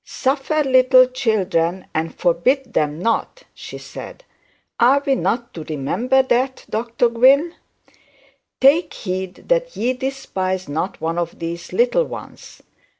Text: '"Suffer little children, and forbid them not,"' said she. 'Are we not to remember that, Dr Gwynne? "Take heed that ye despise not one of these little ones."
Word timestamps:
'"Suffer 0.03 0.63
little 0.63 1.05
children, 1.05 1.85
and 1.93 2.15
forbid 2.15 2.73
them 2.73 2.97
not,"' 2.97 3.43
said 3.53 4.23
she. 4.25 4.27
'Are 4.83 5.03
we 5.05 5.13
not 5.13 5.53
to 5.53 5.63
remember 5.65 6.23
that, 6.23 6.65
Dr 6.71 7.07
Gwynne? 7.07 7.53
"Take 8.59 8.91
heed 8.95 9.47
that 9.49 9.75
ye 9.77 9.93
despise 9.93 10.67
not 10.67 11.01
one 11.01 11.19
of 11.19 11.37
these 11.37 11.71
little 11.71 12.05
ones." 12.05 12.63